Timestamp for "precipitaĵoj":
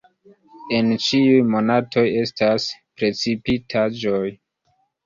2.99-4.27